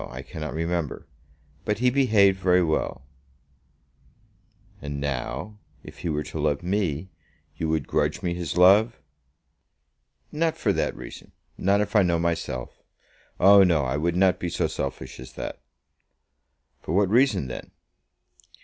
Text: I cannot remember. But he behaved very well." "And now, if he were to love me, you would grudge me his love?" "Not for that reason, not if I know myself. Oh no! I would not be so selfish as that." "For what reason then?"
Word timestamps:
I 0.09 0.23
cannot 0.23 0.55
remember. 0.55 1.05
But 1.63 1.77
he 1.77 1.91
behaved 1.91 2.39
very 2.39 2.63
well." 2.63 3.05
"And 4.81 4.99
now, 4.99 5.59
if 5.83 5.99
he 5.99 6.09
were 6.09 6.23
to 6.23 6.39
love 6.39 6.63
me, 6.63 7.11
you 7.55 7.69
would 7.69 7.85
grudge 7.87 8.23
me 8.23 8.33
his 8.33 8.57
love?" 8.57 8.99
"Not 10.31 10.57
for 10.57 10.73
that 10.73 10.95
reason, 10.95 11.33
not 11.55 11.81
if 11.81 11.95
I 11.95 12.01
know 12.01 12.17
myself. 12.17 12.81
Oh 13.39 13.61
no! 13.63 13.85
I 13.85 13.95
would 13.95 14.15
not 14.15 14.39
be 14.39 14.49
so 14.49 14.65
selfish 14.65 15.19
as 15.19 15.33
that." 15.33 15.59
"For 16.81 16.95
what 16.95 17.07
reason 17.11 17.45
then?" 17.47 17.69